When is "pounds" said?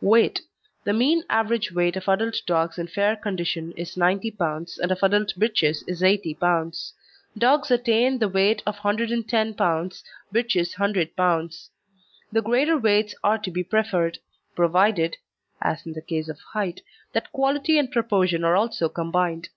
4.30-4.78, 6.34-6.94, 9.54-10.04, 11.16-11.72